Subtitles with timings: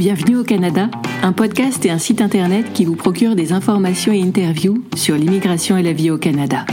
[0.00, 0.88] Bienvenue au Canada,
[1.22, 5.76] un podcast et un site internet qui vous procure des informations et interviews sur l'immigration
[5.76, 6.64] et la vie au Canada.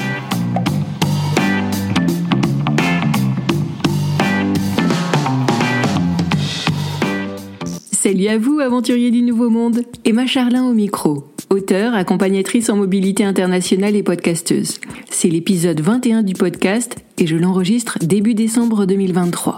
[7.91, 9.82] Salut à vous, aventuriers du Nouveau Monde.
[10.05, 14.80] Emma Charlin au micro, auteure, accompagnatrice en mobilité internationale et podcasteuse.
[15.12, 19.58] C'est l'épisode 21 du podcast et je l'enregistre début décembre 2023.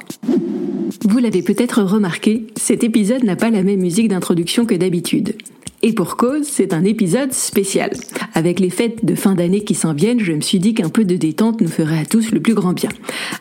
[1.07, 5.35] Vous l'avez peut-être remarqué, cet épisode n'a pas la même musique d'introduction que d'habitude.
[5.81, 7.91] Et pour cause, c'est un épisode spécial.
[8.33, 11.05] Avec les fêtes de fin d'année qui s'en viennent, je me suis dit qu'un peu
[11.05, 12.89] de détente nous ferait à tous le plus grand bien.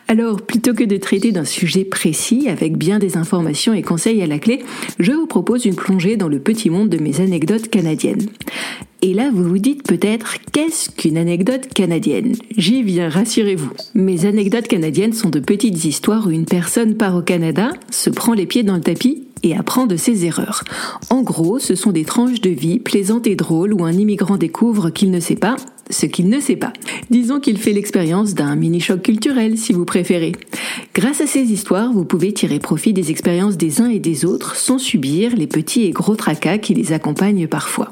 [0.07, 4.27] Alors, plutôt que de traiter d'un sujet précis, avec bien des informations et conseils à
[4.27, 4.59] la clé,
[4.99, 8.25] je vous propose une plongée dans le petit monde de mes anecdotes canadiennes.
[9.01, 12.35] Et là, vous vous dites peut-être, qu'est-ce qu'une anecdote canadienne?
[12.57, 13.71] J'y viens, rassurez-vous.
[13.95, 18.33] Mes anecdotes canadiennes sont de petites histoires où une personne part au Canada, se prend
[18.33, 20.63] les pieds dans le tapis et apprend de ses erreurs.
[21.09, 24.89] En gros, ce sont des tranches de vie plaisantes et drôles où un immigrant découvre
[24.89, 25.55] qu'il ne sait pas
[25.89, 26.73] ce qu'il ne sait pas.
[27.09, 30.33] Disons qu'il fait l'expérience d'un mini-choc culturel, si vous préférez.
[30.93, 34.55] Grâce à ces histoires, vous pouvez tirer profit des expériences des uns et des autres
[34.55, 37.91] sans subir les petits et gros tracas qui les accompagnent parfois.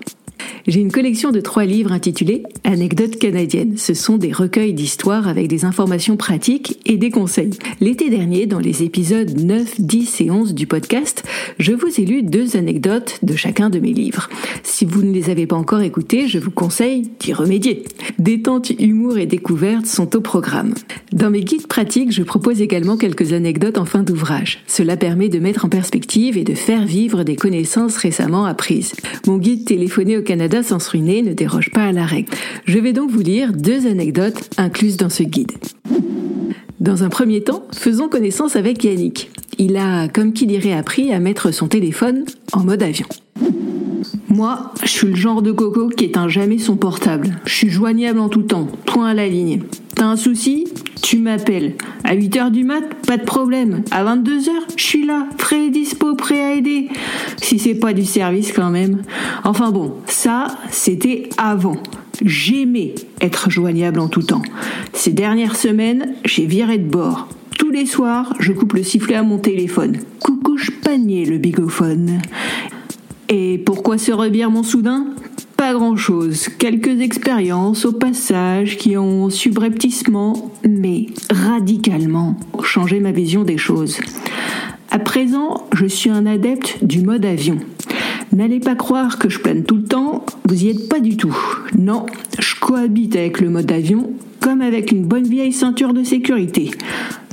[0.67, 3.77] J'ai une collection de trois livres intitulés Anecdotes canadiennes.
[3.77, 7.51] Ce sont des recueils d'histoires avec des informations pratiques et des conseils.
[7.79, 11.23] L'été dernier, dans les épisodes 9, 10 et 11 du podcast,
[11.59, 14.29] je vous ai lu deux anecdotes de chacun de mes livres.
[14.63, 17.83] Si vous ne les avez pas encore écoutés, je vous conseille d'y remédier.
[18.19, 20.73] Détente, humour et découvertes sont au programme.
[21.13, 24.63] Dans mes guides pratiques, je propose également quelques anecdotes en fin d'ouvrage.
[24.67, 28.93] Cela permet de mettre en perspective et de faire vivre des connaissances récemment apprises.
[29.25, 32.29] Mon guide téléphoné au Canada sans se ruiner ne déroge pas à la règle.
[32.65, 35.51] Je vais donc vous lire deux anecdotes incluses dans ce guide.
[36.79, 39.31] Dans un premier temps, faisons connaissance avec Yannick.
[39.57, 43.07] Il a, comme qui dirait, appris à mettre son téléphone en mode avion.
[44.29, 47.39] Moi, je suis le genre de coco qui éteint jamais son portable.
[47.45, 49.63] Je suis joignable en tout temps, point à la ligne.
[49.95, 50.67] T'as un souci?
[51.01, 51.75] Tu m'appelles.
[52.03, 53.83] À 8h du mat, pas de problème.
[53.91, 56.89] À 22h, je suis là, prêt et dispo, prêt à aider.
[57.41, 59.03] Si c'est pas du service quand même.
[59.43, 61.77] Enfin bon, ça, c'était avant.
[62.23, 64.41] J'aimais être joignable en tout temps.
[64.93, 67.29] Ces dernières semaines, j'ai viré de bord.
[67.57, 69.97] Tous les soirs, je coupe le sifflet à mon téléphone.
[70.19, 72.19] Coucouche panier le bigophone.
[73.29, 75.07] Et pourquoi se revire mon soudain?
[75.67, 76.47] Pas grand-chose.
[76.59, 83.99] Quelques expériences au passage qui ont subrepticement, mais radicalement, changé ma vision des choses.
[84.91, 87.57] À présent, je suis un adepte du mode avion.
[88.31, 91.37] N'allez pas croire que je plane tout le temps, vous y êtes pas du tout.
[91.77, 92.05] Non,
[92.39, 96.71] je cohabite avec le mode avion comme avec une bonne vieille ceinture de sécurité.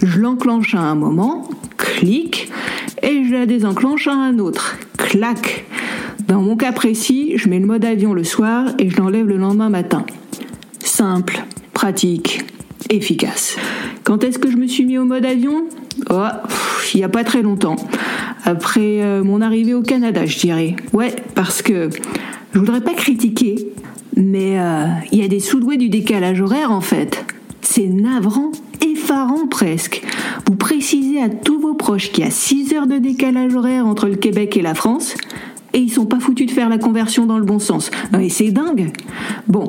[0.02, 2.50] Je l'enclenche à un moment, clic,
[3.00, 5.66] et je la désenclenche à un autre, clac.
[6.28, 9.36] Dans mon cas précis, je mets le mode avion le soir et je l'enlève le
[9.36, 10.06] lendemain matin.
[10.78, 12.44] Simple, pratique,
[12.88, 13.56] efficace.
[14.04, 15.64] Quand est-ce que je me suis mis au mode avion?
[16.08, 16.22] Oh,
[16.94, 17.76] il n'y a pas très longtemps.
[18.44, 20.76] Après euh, mon arrivée au Canada, je dirais.
[20.94, 21.90] Ouais, parce que
[22.52, 23.56] je voudrais pas critiquer,
[24.16, 27.24] mais euh, il y a des sous-doués du décalage horaire en fait.
[27.60, 30.02] C'est navrant, effarant presque.
[30.46, 34.08] Vous précisez à tous vos proches qu'il y a 6 heures de décalage horaire entre
[34.08, 35.14] le Québec et la France,
[35.74, 37.90] et ils sont pas foutus de faire la conversion dans le bon sens.
[38.18, 38.92] Et c'est dingue.
[39.48, 39.68] Bon,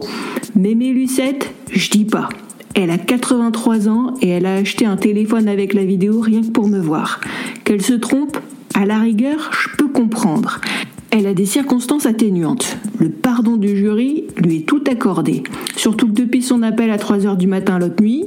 [0.55, 2.29] mes Lucette, je dis pas.
[2.75, 6.51] Elle a 83 ans et elle a acheté un téléphone avec la vidéo rien que
[6.51, 7.19] pour me voir.
[7.63, 8.37] Qu'elle se trompe,
[8.73, 10.61] à la rigueur, je peux comprendre.
[11.09, 12.77] Elle a des circonstances atténuantes.
[12.99, 15.43] Le pardon du jury lui est tout accordé.
[15.77, 18.25] Surtout que depuis son appel à 3 heures du matin l'autre nuit,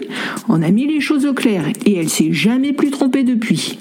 [0.49, 3.79] on a mis les choses au clair et elle s'est jamais plus trompée depuis.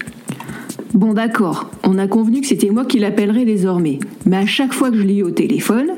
[0.97, 3.99] Bon d'accord, on a convenu que c'était moi qui l'appellerais désormais.
[4.25, 5.91] Mais à chaque fois que je l'ai eu au téléphone,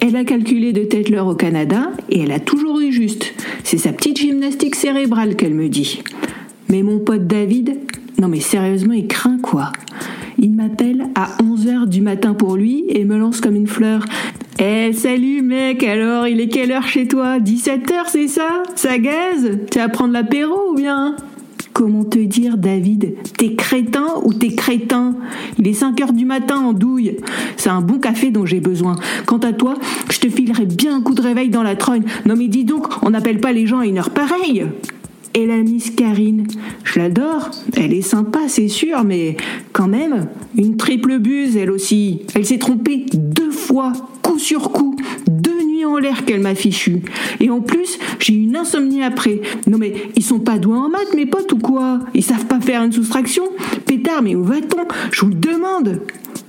[0.00, 3.34] elle a calculé de tête l'heure au Canada et elle a toujours eu juste.
[3.64, 6.02] C'est sa petite gymnastique cérébrale qu'elle me dit.
[6.70, 7.76] Mais mon pote David,
[8.18, 9.72] non mais sérieusement, il craint quoi?
[10.38, 14.06] Il m'appelle à 11h du matin pour lui et me lance comme une fleur.
[14.58, 17.40] Eh salut mec, alors il est quelle heure chez toi?
[17.40, 18.62] 17h c'est ça?
[18.74, 19.58] Ça gaze?
[19.70, 21.14] Tu vas prendre l'apéro ou bien?
[21.76, 23.16] Comment te dire, David?
[23.36, 25.14] T'es crétin ou t'es crétin?
[25.58, 27.18] Il est 5 heures du matin en douille.
[27.58, 28.96] C'est un bon café dont j'ai besoin.
[29.26, 29.74] Quant à toi,
[30.10, 32.04] je te filerai bien un coup de réveil dans la trogne.
[32.24, 34.64] Non mais dis donc, on n'appelle pas les gens à une heure pareille
[35.34, 36.46] et la Miss Karine.
[36.82, 39.36] Je l'adore, elle est sympa, c'est sûr, mais
[39.72, 42.22] quand même, une triple buse, elle aussi.
[42.34, 43.92] Elle s'est trompée deux fois,
[44.22, 44.96] coup sur coup,
[45.86, 47.02] en l'air qu'elle m'a fichu.
[47.40, 49.40] Et en plus, j'ai une insomnie après.
[49.66, 52.00] Non mais, ils sont pas doués en maths, mes potes, ou quoi?
[52.14, 53.44] Ils savent pas faire une soustraction?
[53.86, 54.86] Pétard, mais où va-t-on?
[55.10, 56.00] Je vous le demande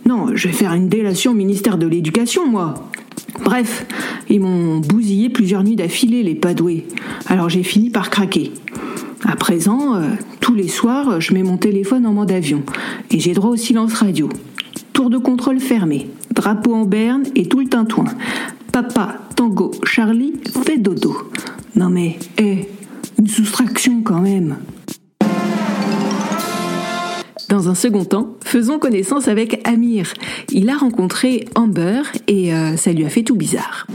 [0.06, 2.90] Non, je vais faire une délation au ministère de l'Éducation, moi.
[3.44, 3.86] Bref,
[4.30, 6.86] ils m'ont bousillé plusieurs nuits d'affilée, les padoués.
[7.28, 8.52] Alors j'ai fini par craquer.
[9.26, 10.02] À présent, euh,
[10.42, 12.64] tous les soirs, je mets mon téléphone en mode avion
[13.12, 14.30] et j'ai droit au silence radio.
[14.94, 18.06] Tour de contrôle fermé, drapeau en berne et tout le tintouin.
[18.72, 20.34] Papa, Tango, Charlie,
[20.66, 21.16] fait dodo.
[21.76, 22.68] Non mais, hé,
[23.20, 24.58] une soustraction quand même.
[27.48, 30.12] Dans un second temps, faisons connaissance avec Amir.
[30.52, 33.86] Il a rencontré Amber et euh, ça lui a fait tout bizarre.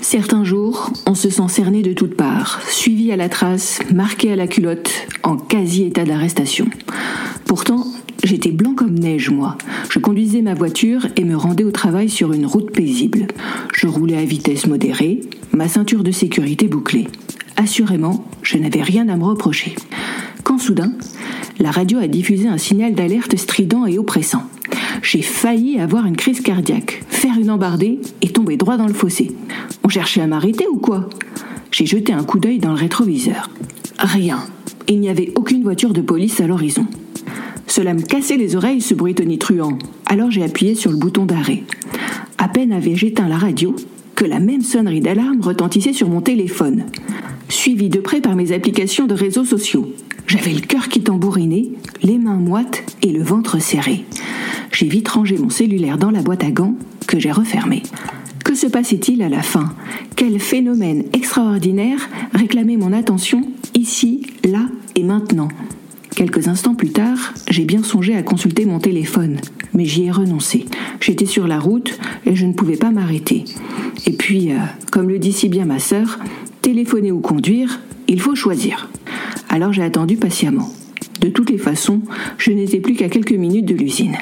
[0.00, 4.36] Certains jours, on se sent cerné de toutes parts, suivi à la trace, marqué à
[4.36, 4.90] la culotte,
[5.22, 6.66] en quasi état d'arrestation.
[7.44, 7.86] Pourtant,
[8.26, 9.56] j'étais blanc comme neige, moi.
[9.88, 13.28] Je conduisais ma voiture et me rendais au travail sur une route paisible.
[13.72, 15.20] Je roulais à vitesse modérée,
[15.52, 17.06] ma ceinture de sécurité bouclée.
[17.56, 19.74] Assurément, je n'avais rien à me reprocher.
[20.42, 20.92] Quand soudain,
[21.58, 24.42] la radio a diffusé un signal d'alerte strident et oppressant.
[25.02, 29.30] J'ai failli avoir une crise cardiaque, faire une embardée et tomber droit dans le fossé.
[29.84, 31.08] On cherchait à m'arrêter ou quoi?
[31.70, 33.50] J'ai jeté un coup d'œil dans le rétroviseur.
[33.98, 34.40] Rien.
[34.88, 36.86] Il n'y avait aucune voiture de police à l'horizon.
[37.66, 39.78] Cela me cassait les oreilles, ce bruit tonitruant.
[40.06, 41.62] Alors j'ai appuyé sur le bouton d'arrêt.
[42.38, 43.74] À peine avais-je éteint la radio
[44.14, 46.86] que la même sonnerie d'alarme retentissait sur mon téléphone,
[47.48, 49.92] suivie de près par mes applications de réseaux sociaux.
[50.26, 51.68] J'avais le cœur qui tambourinait,
[52.02, 54.04] les mains moites et le ventre serré.
[54.72, 56.74] J'ai vite rangé mon cellulaire dans la boîte à gants
[57.06, 57.82] que j'ai refermée.
[58.44, 59.74] Que se passait-il à la fin?
[60.16, 63.42] Quel phénomène extraordinaire réclamait mon attention
[63.74, 64.62] ici, là
[64.94, 65.48] et maintenant?
[66.16, 69.36] Quelques instants plus tard, j'ai bien songé à consulter mon téléphone,
[69.74, 70.64] mais j'y ai renoncé.
[70.98, 73.44] J'étais sur la route et je ne pouvais pas m'arrêter.
[74.06, 74.56] Et puis, euh,
[74.90, 76.18] comme le dit si bien ma sœur,
[76.62, 78.88] téléphoner ou conduire, il faut choisir.
[79.50, 80.72] Alors j'ai attendu patiemment.
[81.20, 82.00] De toutes les façons,
[82.38, 84.16] je n'étais plus qu'à quelques minutes de l'usine.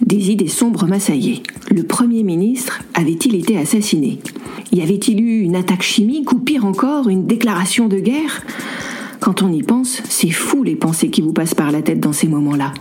[0.00, 1.42] Des idées sombres m'assaillaient.
[1.70, 4.18] Le Premier ministre avait-il été assassiné?
[4.72, 8.42] Y avait-il eu une attaque chimique ou pire encore, une déclaration de guerre?
[9.22, 12.12] Quand on y pense, c'est fou les pensées qui vous passent par la tête dans
[12.12, 12.74] ces moments-là.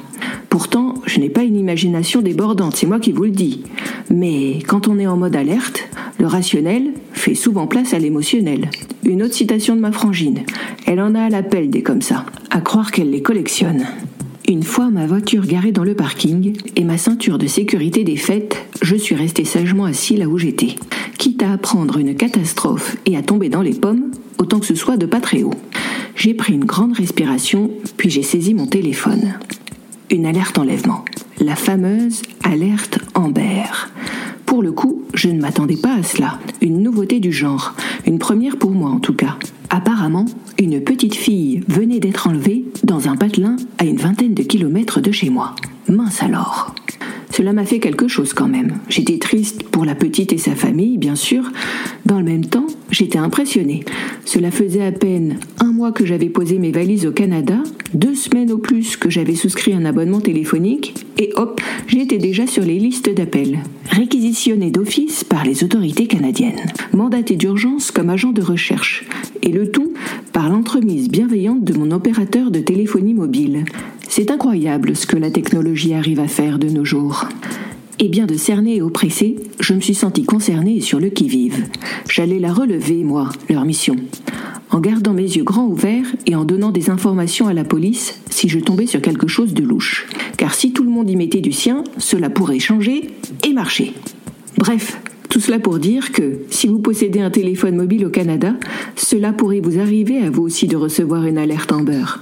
[0.50, 3.62] Pourtant, je n'ai pas une imagination débordante, c'est moi qui vous le dis.
[4.10, 5.88] Mais quand on est en mode alerte,
[6.20, 8.72] le rationnel fait souvent place à l'émotionnel.
[9.04, 10.40] Une autre citation de ma frangine.
[10.88, 12.26] Elle en a à l'appel des comme ça.
[12.50, 13.86] À croire qu'elle les collectionne.
[14.52, 18.98] Une fois ma voiture garée dans le parking et ma ceinture de sécurité défaite, je
[18.98, 20.76] suis resté sagement assis là où j'étais.
[21.18, 24.98] Quitte à apprendre une catastrophe et à tomber dans les pommes, autant que ce soit
[24.98, 25.54] de pas très haut.
[26.18, 29.36] J'ai pris une grande respiration, puis j'ai saisi mon téléphone
[30.10, 31.06] une alerte enlèvement.
[31.40, 33.64] La fameuse alerte Amber.
[34.46, 36.40] Pour le coup, je ne m'attendais pas à cela.
[36.60, 37.74] Une nouveauté du genre.
[38.06, 39.38] Une première pour moi en tout cas.
[39.74, 40.26] Apparemment,
[40.60, 45.14] une petite fille venait d'être enlevée dans un patelin à une vingtaine de kilomètres de
[45.14, 45.56] chez moi.
[45.88, 46.76] Mince alors.
[47.32, 48.80] Cela m'a fait quelque chose quand même.
[48.90, 51.50] J'étais triste pour la petite et sa famille, bien sûr.
[52.06, 53.86] Dans le même temps, j'étais impressionnée.
[54.26, 57.64] Cela faisait à peine un mois que j'avais posé mes valises au Canada,
[57.94, 62.64] deux semaines au plus que j'avais souscrit un abonnement téléphonique, et hop, j'étais déjà sur
[62.64, 63.60] les listes d'appels.
[63.92, 66.66] Réquisitionné d'office par les autorités canadiennes.
[66.94, 69.06] Mandaté d'urgence comme agent de recherche.
[69.44, 69.94] Et le tout
[70.34, 73.66] par l'entremise bienveillante de mon opérateur de téléphonie mobile.
[74.10, 77.30] C'est incroyable ce que la technologie arrive à faire de nos jours.
[78.00, 81.68] Et bien de cerner et oppresser, je me suis senti concerné et sur le qui-vive.
[82.10, 83.96] J'allais la relever, moi, leur mission.
[84.72, 88.48] En gardant mes yeux grands ouverts et en donnant des informations à la police si
[88.48, 90.08] je tombais sur quelque chose de louche.
[90.38, 93.10] Car si tout le monde y mettait du sien, cela pourrait changer
[93.46, 93.94] et marcher.
[94.58, 94.98] Bref,
[95.30, 98.56] tout cela pour dire que si vous possédez un téléphone mobile au Canada,
[98.96, 102.20] cela pourrait vous arriver à vous aussi de recevoir une alerte en beurre.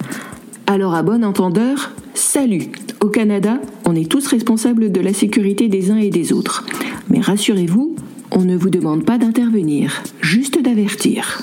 [0.65, 2.70] Alors à bon entendeur, salut
[3.01, 6.65] Au Canada, on est tous responsables de la sécurité des uns et des autres.
[7.10, 7.96] Mais rassurez-vous,
[8.32, 11.41] on ne vous demande pas d'intervenir, juste d'avertir.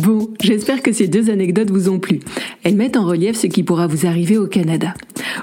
[0.00, 2.20] Bon, j'espère que ces deux anecdotes vous ont plu.
[2.62, 4.94] Elles mettent en relief ce qui pourra vous arriver au Canada.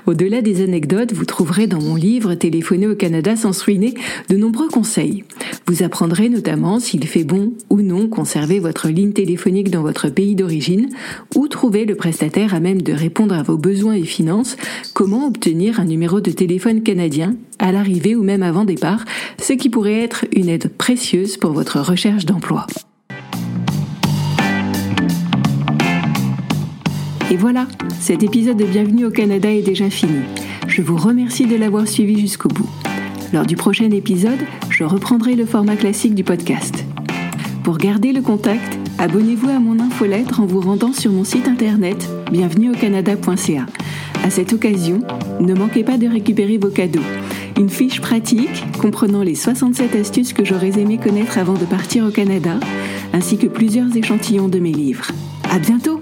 [0.07, 3.93] Au-delà des anecdotes, vous trouverez dans mon livre Téléphoner au Canada sans ruiner
[4.29, 5.25] de nombreux conseils.
[5.67, 10.33] Vous apprendrez notamment s'il fait bon ou non conserver votre ligne téléphonique dans votre pays
[10.33, 10.89] d'origine,
[11.35, 14.57] où trouver le prestataire à même de répondre à vos besoins et finances,
[14.93, 19.05] comment obtenir un numéro de téléphone canadien à l'arrivée ou même avant départ,
[19.39, 22.65] ce qui pourrait être une aide précieuse pour votre recherche d'emploi.
[27.29, 27.67] Et voilà,
[28.00, 30.19] cet épisode de Bienvenue au Canada est déjà fini.
[30.65, 32.69] Je vous remercie de l'avoir suivi jusqu'au bout.
[33.34, 36.86] Lors du prochain épisode, je reprendrai le format classique du podcast.
[37.65, 42.10] Pour garder le contact, abonnez-vous à mon infolettre en vous rendant sur mon site internet
[42.31, 43.65] bienvenueaucanada.ca
[44.24, 45.01] À cette occasion,
[45.41, 47.03] ne manquez pas de récupérer vos cadeaux.
[47.60, 52.12] Une fiche pratique comprenant les 67 astuces que j'aurais aimé connaître avant de partir au
[52.12, 52.57] Canada,
[53.12, 55.12] ainsi que plusieurs échantillons de mes livres.
[55.51, 56.00] À bientôt!